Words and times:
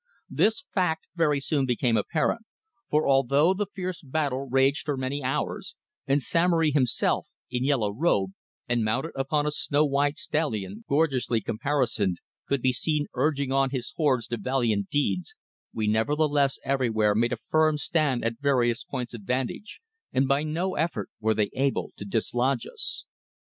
This 0.31 0.65
fact 0.73 1.05
very 1.15 1.39
soon 1.39 1.67
became 1.67 1.95
apparent, 1.95 2.41
for 2.89 3.07
although 3.07 3.53
the 3.53 3.67
fierce 3.71 4.01
battle 4.01 4.49
raged 4.49 4.83
for 4.85 4.97
many 4.97 5.21
hours, 5.21 5.75
and 6.07 6.23
Samory 6.23 6.71
himself, 6.71 7.27
in 7.51 7.63
yellow 7.63 7.91
robe, 7.93 8.31
and 8.67 8.83
mounted 8.83 9.11
upon 9.15 9.45
a 9.45 9.51
snow 9.51 9.85
white 9.85 10.17
stallion, 10.17 10.83
gorgeously 10.89 11.39
caparisoned, 11.39 12.17
could 12.47 12.63
be 12.63 12.73
seen 12.73 13.05
urging 13.13 13.51
on 13.51 13.69
his 13.69 13.93
hordes 13.95 14.25
to 14.29 14.37
valiant 14.37 14.89
deeds, 14.89 15.35
we 15.71 15.85
nevertheless 15.87 16.57
everywhere 16.65 17.13
made 17.13 17.31
a 17.33 17.37
firm 17.51 17.77
stand 17.77 18.25
at 18.25 18.39
various 18.39 18.83
points 18.83 19.13
of 19.13 19.21
vantage, 19.21 19.81
and 20.11 20.27
by 20.27 20.41
no 20.41 20.73
effort 20.73 21.11
were 21.19 21.35
they 21.35 21.51
able 21.53 21.91
to 21.97 22.05
dislodge 22.05 22.65
us. 22.65 23.05